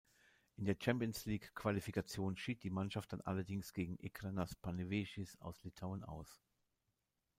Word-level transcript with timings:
In 0.57 0.65
der 0.65 0.77
Champions-League-Qualifikation 0.83 2.35
schied 2.35 2.63
die 2.63 2.71
Mannschaft 2.71 3.13
dann 3.13 3.21
allerdings 3.21 3.71
gegen 3.71 3.99
Ekranas 3.99 4.55
Panevėžys 4.55 5.37
aus 5.39 5.61
Litauen 5.63 6.03
aus. 6.03 6.41